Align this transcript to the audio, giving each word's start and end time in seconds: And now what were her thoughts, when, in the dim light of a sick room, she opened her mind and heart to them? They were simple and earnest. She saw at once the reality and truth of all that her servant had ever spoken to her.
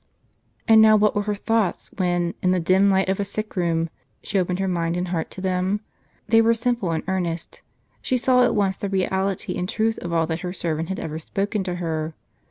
And 0.67 0.81
now 0.81 0.95
what 0.95 1.15
were 1.15 1.21
her 1.21 1.35
thoughts, 1.35 1.91
when, 1.95 2.33
in 2.41 2.49
the 2.49 2.59
dim 2.59 2.89
light 2.89 3.07
of 3.07 3.19
a 3.19 3.23
sick 3.23 3.55
room, 3.55 3.87
she 4.23 4.39
opened 4.39 4.57
her 4.57 4.67
mind 4.67 4.97
and 4.97 5.09
heart 5.09 5.29
to 5.29 5.41
them? 5.41 5.81
They 6.27 6.41
were 6.41 6.55
simple 6.55 6.89
and 6.89 7.03
earnest. 7.07 7.61
She 8.01 8.17
saw 8.17 8.41
at 8.43 8.55
once 8.55 8.77
the 8.77 8.89
reality 8.89 9.55
and 9.59 9.69
truth 9.69 9.99
of 9.99 10.11
all 10.11 10.25
that 10.25 10.39
her 10.39 10.53
servant 10.53 10.89
had 10.89 10.99
ever 10.99 11.19
spoken 11.19 11.63
to 11.65 11.75
her. 11.75 12.15